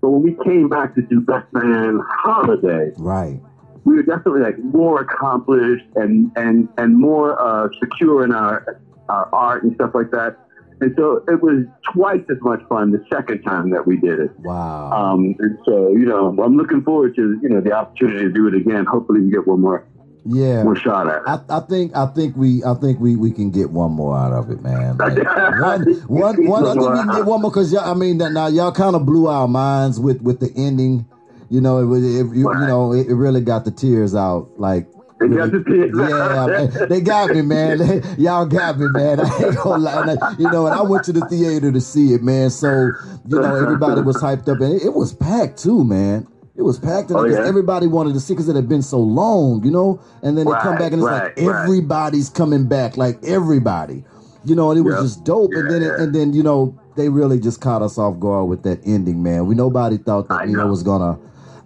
[0.00, 3.40] But when we came back to do Best Man Holiday, right.
[3.84, 9.28] we were definitely like more accomplished and and and more uh, secure in our our
[9.34, 10.36] art and stuff like that.
[10.80, 14.30] And so it was twice as much fun the second time that we did it.
[14.40, 14.92] Wow.
[14.92, 18.46] Um, and so you know, I'm looking forward to you know the opportunity to do
[18.46, 18.84] it again.
[18.84, 19.86] Hopefully, we get one more
[20.24, 20.62] yeah.
[20.62, 21.22] more shot at it.
[21.26, 24.32] I, I think I think we I think we, we can get one more out
[24.32, 24.98] of it, man.
[24.98, 27.90] Like, I one, one, one, I think we can get one more because y'all.
[27.90, 31.06] I mean, that now y'all kind of blew our minds with with the ending.
[31.50, 34.50] You know, it, was- you, you know, it, it really got the tears out.
[34.58, 34.86] Like,
[35.20, 38.02] They got yeah, they got me, man.
[38.18, 39.20] y'all got me, man.
[39.20, 40.16] I ain't gonna lie.
[40.38, 42.50] You know, and I went to the theater to see it, man.
[42.50, 42.94] So
[43.26, 46.26] you know, everybody was hyped up, and it, it was packed too, man.
[46.56, 47.44] It was packed, and Oh, yeah?
[47.46, 50.00] everybody wanted to see because it had been so long, you know.
[50.22, 51.62] And then they come back, and it's right, like right.
[51.62, 54.04] everybody's coming back, like everybody,
[54.44, 54.70] you know.
[54.70, 55.02] And it was Yep.
[55.04, 55.52] just dope.
[55.54, 56.00] and then, Yeah.
[56.02, 59.46] and then, you know, they really just caught us off guard with that ending, man.
[59.46, 60.70] We nobody thought that I you know know.
[60.70, 61.18] was gonna.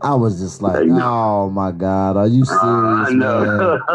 [0.03, 3.19] I was just like, oh my god, are you serious, Uh, I man?
[3.19, 3.79] know.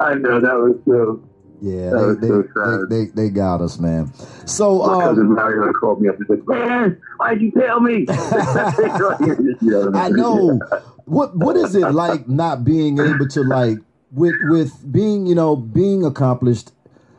[0.00, 1.22] I know that was so.
[1.62, 2.90] Yeah, That they, so they, sad.
[2.90, 4.12] they, they, they got us, man.
[4.44, 8.04] So, My um, cousin Mario called me up and said, "Man, why'd you tell me?"
[8.10, 10.60] I know.
[11.06, 13.78] What what is it like not being able to like
[14.10, 16.72] with with being you know being accomplished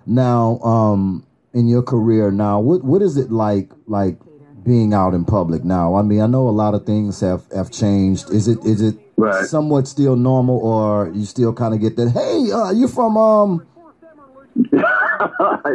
[0.06, 2.60] now um in your career now?
[2.60, 4.20] What what is it like like
[4.68, 5.96] being out in public now?
[5.96, 8.30] I mean, I know a lot of things have have changed.
[8.32, 9.46] Is it is it Right.
[9.48, 12.12] somewhat still normal, or you still kind of get that?
[12.12, 13.66] Hey, uh, you from um?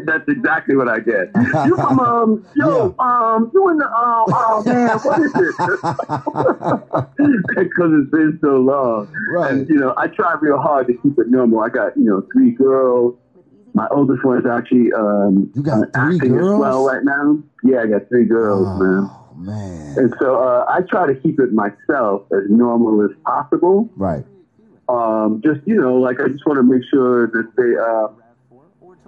[0.07, 1.31] That's exactly what I get.
[1.66, 3.05] You from um, yo, yeah.
[3.05, 5.55] um, you in the um, oh man, what is it?
[7.59, 9.52] Because it's been so long, right?
[9.52, 11.61] And, you know, I try real hard to keep it normal.
[11.61, 13.14] I got you know three girls.
[13.75, 16.55] My oldest one is actually um, you got three acting girls?
[16.55, 17.39] as well right now.
[17.63, 19.11] Yeah, I got three girls, oh, man.
[19.35, 19.99] Man.
[19.99, 23.89] And so uh, I try to keep it myself as normal as possible.
[23.97, 24.25] Right.
[24.89, 28.09] Um, just you know, like I just want to make sure that they uh,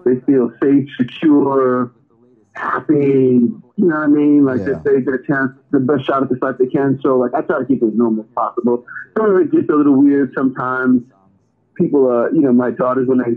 [0.04, 1.92] they feel safe, secure,
[2.54, 2.94] happy.
[2.96, 4.44] You know what I mean?
[4.44, 4.64] Like yeah.
[4.66, 6.98] that they get a chance, the best shot at this life they can.
[7.02, 8.86] So like I try to keep it as normal as possible.
[9.16, 11.02] Some of it gets a little weird sometimes.
[11.76, 13.36] People, uh, you know, my daughters when they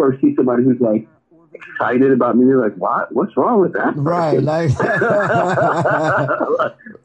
[0.00, 1.06] first see somebody who's like
[1.52, 2.46] excited about me.
[2.46, 3.14] They're like, "What?
[3.14, 4.70] What's wrong with that?" Right, like,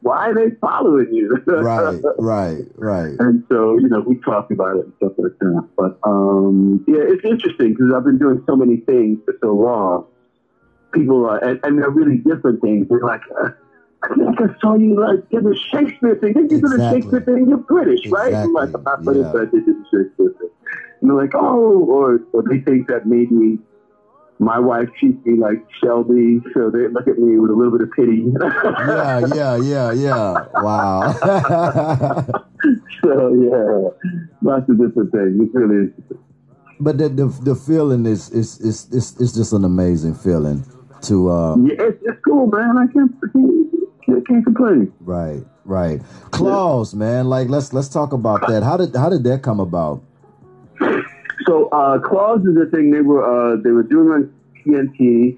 [0.01, 1.43] why are they following you?
[1.47, 3.15] right, right, right.
[3.19, 5.69] And so, you know, we talk about it and stuff like that.
[5.77, 10.05] But um, yeah, it's interesting because I've been doing so many things for so long.
[10.93, 12.87] People are, and, and they're really different things.
[12.89, 13.21] They're like.
[13.43, 13.49] Uh,
[14.03, 16.33] I think I saw you like did the Shakespeare thing.
[16.33, 16.77] Did exactly.
[16.77, 17.49] the Shakespeare thing.
[17.49, 18.27] You're British, right?
[18.27, 18.37] Exactly.
[18.37, 19.31] I'm like, I'm not British, yeah.
[19.31, 20.44] but I did the Shakespeare thing.
[21.05, 23.59] And they're like, oh, or, or they think that maybe
[24.39, 27.87] my wife treats me like Shelby, so they look at me with a little bit
[27.87, 28.25] of pity.
[28.41, 30.47] yeah, yeah, yeah, yeah.
[30.63, 31.13] Wow.
[33.03, 34.09] so yeah,
[34.41, 35.41] lots of different things.
[35.41, 35.93] It's really.
[36.79, 40.65] But the the, the feeling is is is is it's just an amazing feeling
[41.03, 41.29] to.
[41.29, 42.79] Uh, yeah, it's, it's cool, man.
[42.79, 44.91] I can't I can't, can't complain.
[45.01, 46.01] Right, right.
[46.31, 46.97] Claws, yeah.
[46.97, 47.29] man.
[47.29, 48.63] Like let's let's talk about that.
[48.63, 50.01] How did how did that come about?
[51.45, 54.33] So uh, Claws is the thing they were uh, they were doing on
[54.65, 55.37] TNT.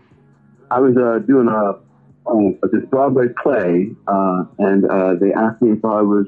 [0.69, 1.79] I was uh, doing a
[2.29, 6.27] um, this Broadway play, uh, and uh, they asked me if I was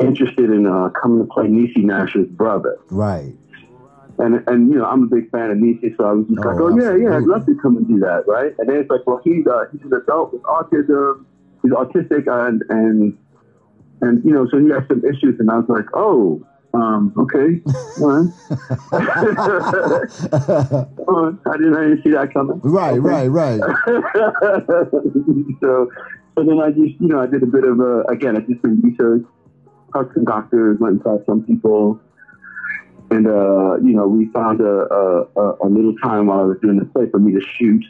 [0.00, 2.78] interested in uh, coming to play Niecy Nash's brother.
[2.90, 3.34] Right.
[4.18, 6.48] And and you know I'm a big fan of Niecy, so I was just oh,
[6.48, 7.02] like, oh absolutely.
[7.02, 8.52] yeah, yeah, I'd love to come and do that, right?
[8.58, 11.24] And then it's like, well, he's uh, he's an adult with autism,
[11.62, 13.18] he's autistic, and and
[14.00, 17.62] and you know, so he has some issues, and I was like, oh, um, okay.
[18.00, 18.32] All right.
[21.46, 22.60] I didn't, I didn't see that coming.
[22.62, 23.00] Right, okay.
[23.00, 23.60] right, right.
[25.60, 25.90] so,
[26.36, 28.62] so then I just, you know, I did a bit of a, again, I just
[28.62, 29.22] did research,
[29.92, 32.00] talked to some doctors, went and saw some people.
[33.10, 36.78] And, uh, you know, we found a, a, a little time while I was doing
[36.78, 37.82] the play for me to shoot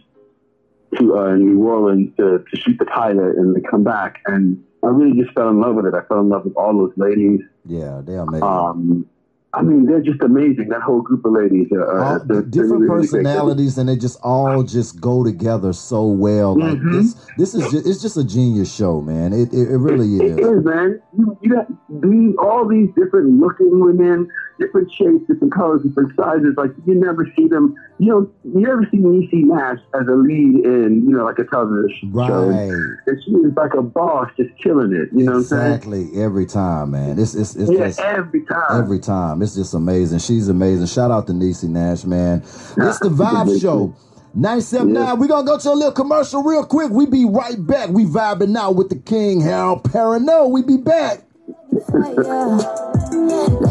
[0.97, 4.23] to uh, New Orleans to, to shoot the pilot and to come back.
[4.27, 5.94] And I really just fell in love with it.
[5.94, 7.40] I fell in love with all those ladies.
[7.66, 8.42] Yeah, they are amazing.
[8.42, 9.07] Um,
[9.53, 10.68] I mean, they're just amazing.
[10.68, 14.18] That whole group of ladies are, all, they're, different they're really personalities, and they just
[14.22, 16.59] all just go together so well.
[16.59, 16.92] Like mm-hmm.
[16.92, 19.33] this, this is just, it's just a genius show, man.
[19.35, 20.38] It it, it really is.
[20.38, 21.03] It is, man.
[21.18, 26.55] You, you got these all these different looking women different shapes, different colors, different sizes.
[26.57, 27.75] Like you never see them.
[27.99, 31.44] You know, you never see Niecy Nash as a lead in you know like a
[31.44, 32.29] television right.
[32.29, 32.49] show.
[32.49, 35.09] And she is like a boss, just killing it.
[35.16, 35.73] You know what I'm saying?
[35.73, 37.18] exactly every time, man.
[37.18, 38.83] It's it's, it's yeah, just, every time.
[38.83, 40.18] Every time, it's just amazing.
[40.18, 40.87] She's amazing.
[40.87, 42.38] Shout out to Niecy Nash, man.
[42.40, 43.94] It's the Vibe Show.
[44.35, 44.94] 979.
[44.94, 45.12] Yeah.
[45.14, 46.90] We're going to go to a little commercial real quick.
[46.90, 47.88] We be right back.
[47.88, 50.51] We vibing now with the King, Harold Perrineau.
[50.51, 51.23] We be back.
[51.49, 52.17] Like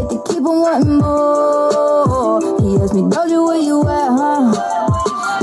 [0.10, 2.42] to keep on wanting more.
[2.62, 4.54] He asked me, Doja, where you at, huh?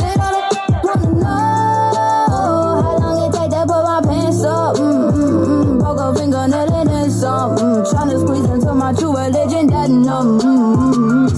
[0.02, 0.50] And I
[0.82, 1.94] wanna know
[2.28, 4.76] how long it take to put my pants up.
[4.76, 5.78] Mm-mm-mm.
[5.78, 7.56] Broke a fingernail and then some.
[7.56, 10.40] Mm, tryna squeeze into my true religion, that numb.
[10.40, 11.30] Mm-mm.
[11.30, 11.33] Celebrate,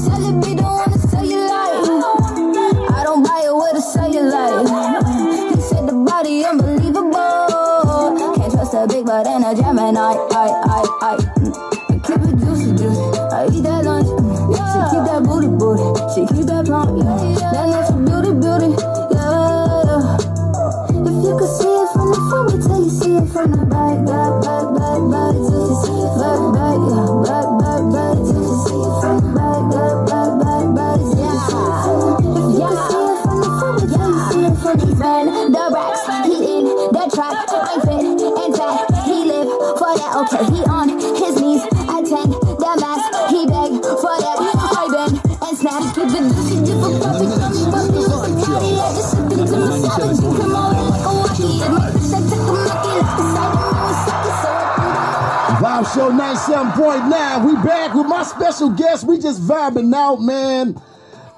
[56.17, 57.47] 97.9.
[57.47, 59.07] We back with my special guest.
[59.07, 60.81] We just vibing out, man.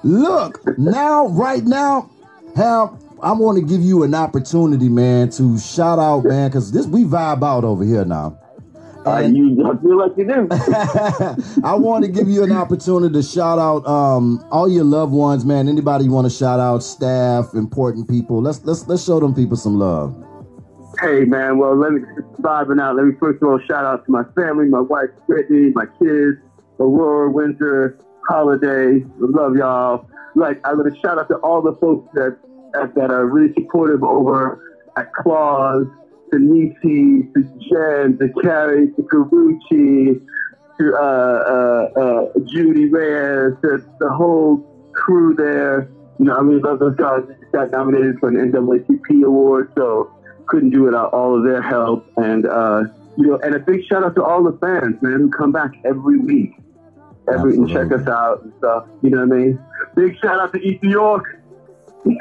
[0.03, 2.09] Look, now, right now,
[2.55, 6.85] how I want to give you an opportunity, man, to shout out, man, because this
[6.85, 8.39] we vibe out over here now.
[9.05, 10.47] Uh, you I feel like you do.
[11.63, 15.45] I want to give you an opportunity to shout out um, all your loved ones,
[15.45, 15.67] man.
[15.67, 18.41] Anybody you want to shout out, staff, important people.
[18.41, 20.15] Let's let's let's show them people some love.
[20.97, 22.01] Hey man, well let me
[22.41, 22.95] vibing out.
[22.95, 26.39] Let me first of all shout out to my family, my wife Brittany, my kids,
[26.79, 29.05] Aurora, Wynter, Holiday.
[29.17, 30.09] Love y'all.
[30.35, 32.37] Like I'm gonna shout out to all the folks that
[32.73, 35.87] that, are really supportive over at Claws,
[36.31, 40.21] to Niecy, to Jen, to Carrie, to Karrueche,
[40.79, 44.57] to uh, uh, uh, Judy Reyes, to the whole
[44.93, 45.89] crew there.
[46.19, 47.23] You know, I mean, those those guys
[47.53, 50.11] got nominated for an NAACP award, so
[50.49, 52.11] couldn't do without all of their help.
[52.17, 52.83] And uh,
[53.17, 55.71] you know, and a big shout out to all the fans, man, who come back
[55.85, 56.55] every week,
[57.31, 58.87] every and check us out and stuff.
[59.01, 59.59] You know what I mean?
[59.95, 61.35] Big shout out to East New York.
[62.05, 62.15] man,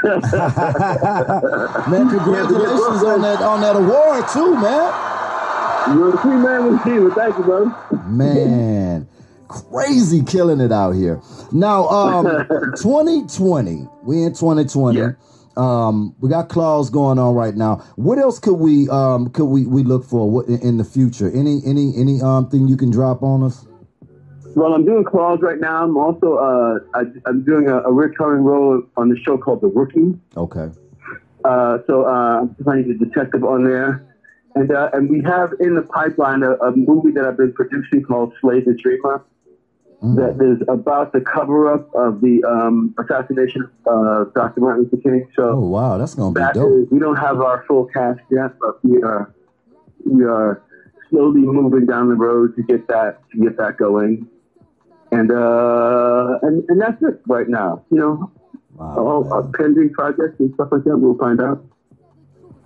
[2.10, 5.96] congratulations on that on that award too, man.
[5.96, 7.10] You're a queen man with you.
[7.12, 7.74] Thank you, brother.
[8.06, 9.08] Man,
[9.46, 11.22] crazy killing it out here.
[11.52, 12.24] Now, um,
[12.76, 14.98] 2020, we in 2020.
[14.98, 15.12] Yeah.
[15.58, 17.84] Um, we got Claws going on right now.
[17.96, 21.28] What else could we um could we we look for what, in the future?
[21.30, 23.66] Any any any um thing you can drop on us?
[24.54, 25.84] Well, I'm doing Claws right now.
[25.84, 29.66] I'm also uh, I, I'm doing a, a recurring role on the show called The
[29.66, 30.18] Rookie.
[30.36, 30.70] Okay.
[31.44, 34.04] Uh, so uh, I'm playing the detective on there,
[34.54, 38.04] and uh, and we have in the pipeline a, a movie that I've been producing
[38.04, 39.24] called Slay the Dreamer.
[40.02, 40.14] Mm.
[40.14, 44.61] That is about the cover up of the um, assassination of Dr.
[44.61, 45.28] Martin Luther King.
[45.34, 46.70] So Oh wow, that's gonna be dope.
[46.84, 49.34] is- we don't have our full cast yet, but we are
[50.06, 50.62] we are
[51.11, 54.28] slowly moving down the road to get that to get that going.
[55.11, 57.82] And uh and, and that's it right now.
[57.90, 58.30] You know,
[58.76, 59.52] Wow, all man.
[59.58, 60.96] pending projects and stuff like that.
[60.96, 61.64] We'll find out.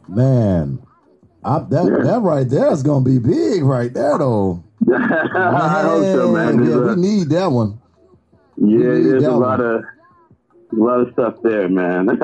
[0.08, 0.82] man.
[1.44, 2.04] I, that Yeah.
[2.04, 4.62] that right there is gonna be big right there though.
[4.94, 6.64] I hope so, man.
[6.64, 7.80] Yeah, we need that one.
[8.56, 9.40] yeah, there's a one.
[9.40, 9.84] lot of
[10.72, 12.06] a lot of stuff there, man.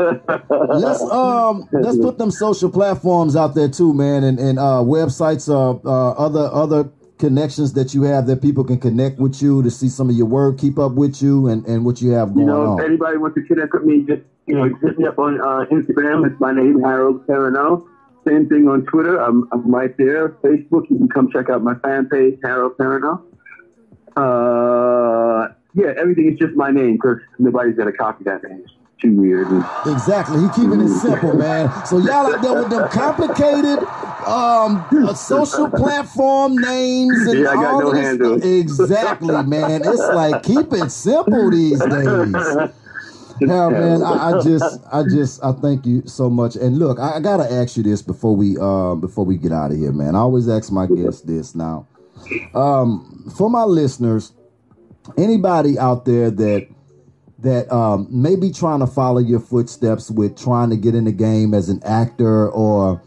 [0.49, 5.49] Let's um let's put them social platforms out there too, man, and and uh, websites,
[5.49, 9.71] uh, uh, other other connections that you have that people can connect with you to
[9.71, 12.49] see some of your work, keep up with you, and and what you have going
[12.49, 12.61] on.
[12.61, 15.18] You know, if anybody wants to connect with me, just you know, hit me up
[15.18, 16.27] on uh, Instagram.
[16.31, 17.87] It's my name, Harold Perrineau.
[18.29, 19.17] Same thing on Twitter.
[19.19, 20.31] I'm, I'm right there.
[20.45, 23.23] Facebook, you can come check out my fan page, Harold Perrineau.
[24.17, 28.62] Uh, yeah, everything is just my name because nobody's gonna copy that name.
[28.64, 29.47] It's too weird.
[29.47, 31.71] And, Exactly, he keeping it simple, man.
[31.87, 33.79] So y'all out there with them complicated
[34.27, 38.38] um social platform names and Yeah, all no this handle.
[38.38, 38.51] stuff.
[38.51, 39.83] Exactly, man.
[39.85, 42.35] It's like keep it simple these days.
[43.40, 44.03] Yeah, man.
[44.03, 46.57] I, I just, I just, I thank you so much.
[46.57, 49.70] And look, I, I gotta ask you this before we, um, before we get out
[49.70, 50.14] of here, man.
[50.14, 51.87] I always ask my guests this now.
[52.55, 54.33] Um, for my listeners,
[55.16, 56.68] anybody out there that
[57.40, 61.12] that um, may be trying to follow your footsteps with trying to get in the
[61.12, 63.01] game as an actor, or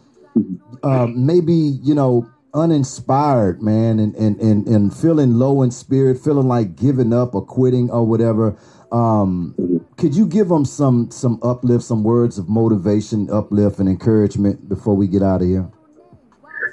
[0.82, 6.48] um, maybe you know uninspired, man, and, and and and feeling low in spirit, feeling
[6.48, 8.56] like giving up or quitting or whatever.
[8.90, 14.68] Um, could you give them some some uplift, some words of motivation, uplift, and encouragement
[14.68, 15.70] before we get out of here?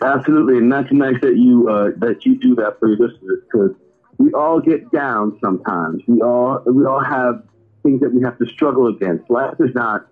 [0.01, 3.71] Absolutely, and that's nice that you uh, that you do that for your listeners because
[4.17, 6.01] we all get down sometimes.
[6.07, 7.43] We all we all have
[7.83, 9.29] things that we have to struggle against.
[9.29, 10.07] Life is not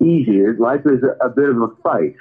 [0.00, 0.46] easy.
[0.58, 2.14] Life is a, a bit of a fight.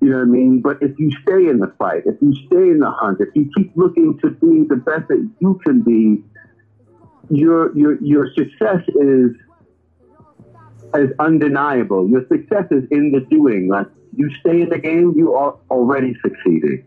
[0.00, 0.60] You know what I mean?
[0.60, 3.48] But if you stay in the fight, if you stay in the hunt, if you
[3.56, 6.24] keep looking to be the best that you can be,
[7.32, 9.30] your your your success is
[10.94, 12.08] is undeniable.
[12.08, 13.68] Your success is in the doing.
[13.68, 16.84] Like you stay in the game, you are already succeeding.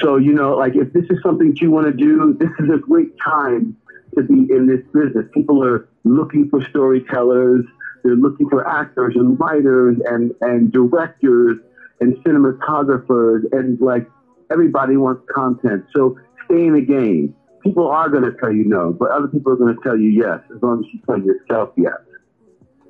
[0.00, 2.68] So, you know, like if this is something that you want to do, this is
[2.74, 3.76] a great time
[4.16, 5.26] to be in this business.
[5.32, 7.64] People are looking for storytellers,
[8.02, 11.58] they're looking for actors and writers and, and directors
[12.00, 14.10] and cinematographers and like
[14.50, 15.84] everybody wants content.
[15.94, 17.36] So stay in the game.
[17.64, 20.10] People are going to tell you no, but other people are going to tell you
[20.10, 21.94] yes, as long as you tell yourself yes.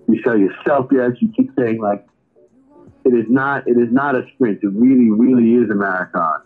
[0.08, 2.05] You tell yourself yes, you keep saying like,
[3.05, 4.59] it is not, it is not a sprint.
[4.62, 6.42] It really, really is a marathon.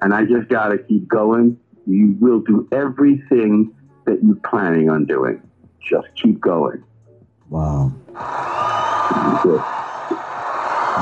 [0.00, 1.58] And I just got to keep going.
[1.86, 3.74] You will do everything
[4.06, 5.42] that you're planning on doing.
[5.86, 6.82] Just keep going.
[7.50, 7.92] Wow.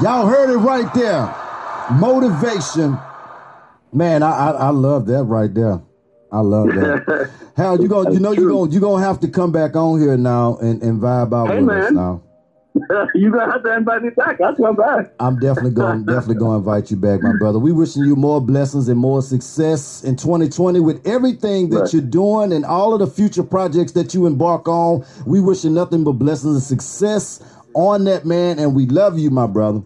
[0.02, 1.32] Y'all heard it right there.
[1.92, 2.98] Motivation.
[3.92, 5.80] Man, I, I I love that right there.
[6.32, 7.30] I love that.
[7.56, 10.16] Hal, you going you know you going you gonna have to come back on here
[10.16, 11.94] now and, and vibe out Hey, with us man.
[11.94, 12.22] now.
[13.14, 14.40] you gonna have to invite me back.
[14.40, 15.06] I'll come back.
[15.20, 17.58] I'm definitely going definitely going to invite you back, my brother.
[17.58, 21.92] We wishing you more blessings and more success in 2020 with everything that Right.
[21.92, 25.02] you're doing and all of the future projects that you embark on.
[25.26, 27.38] We wish you nothing but blessings and success
[27.74, 28.58] on that, man.
[28.58, 29.82] And we love you, my brother.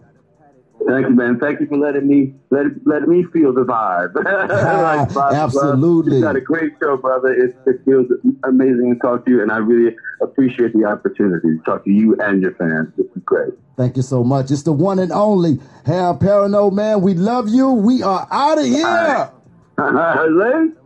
[0.87, 1.39] Thank you, man.
[1.39, 4.13] Thank you for letting me let letting me feel the vibe.
[4.47, 6.17] Like, ah, vibe, Absolutely.
[6.17, 7.29] You got a great show, brother.
[7.33, 8.07] It, it feels
[8.43, 12.15] amazing to talk to you, and I really appreciate the opportunity to talk to you
[12.19, 12.89] and your fans.
[12.95, 13.53] This is great.
[13.75, 14.51] Thank you so much.
[14.51, 17.01] It's the one and only Harold Perrineau, man.
[17.01, 17.71] We love you.
[17.71, 19.29] We are out of here.
[19.79, 20.77] Stay home.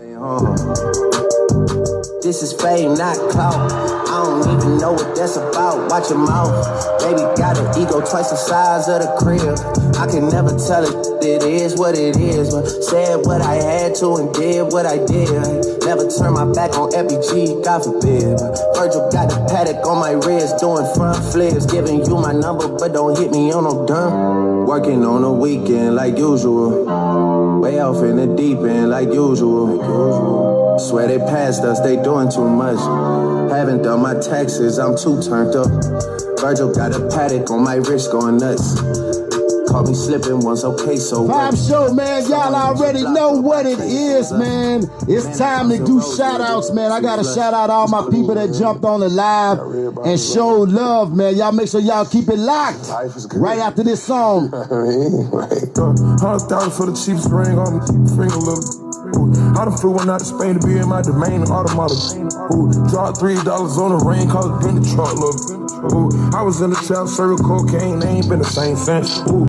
[0.00, 0.54] Uh,
[2.22, 3.72] this is fame, not clout.
[4.06, 5.90] I don't even know what that's about.
[5.90, 6.54] Watch your mouth.
[7.02, 9.58] Baby got an ego twice the size of the crib.
[9.98, 11.08] I can never tell it.
[11.18, 12.54] It is what it is.
[12.54, 15.28] But said what I had to and did what I did.
[15.84, 18.38] Never turn my back on FBG, God forbid.
[18.78, 21.66] Virgil got the Patek on my wrist, doing front flips.
[21.66, 24.66] Giving you my number, but don't hit me on no dumb.
[24.66, 27.37] Working on a weekend like usual.
[27.60, 30.78] Way off in the deep end like usual.
[30.78, 32.78] Swear they passed us, they doing too much.
[33.50, 35.68] Haven't done my taxes, I'm too turned up.
[36.40, 39.27] Virgil got a Patek on my wrist going nuts.
[39.68, 41.52] Caught me slipping once, okay, so what?
[41.52, 42.24] Vibe show, man.
[42.26, 44.84] Y'all already know what it is, man.
[45.06, 46.90] It's time to do shout outs, man.
[46.90, 49.58] I got to shout out all my people that jumped on the live
[50.06, 51.36] and showed love, man.
[51.36, 52.88] Y'all make sure y'all keep it locked
[53.34, 54.48] right after this song.
[54.52, 58.88] Hundred thousand for the cheapest ring on the finger, little.
[59.16, 61.94] Ooh, I done flew one out to Spain to be in my domain automata.
[62.52, 65.58] Ooh, dropped three dollars on the rain, cause it been the truck, little.
[65.96, 69.20] Ooh, I was in the trap, serving cocaine, they ain't been the same since.
[69.30, 69.47] Ooh,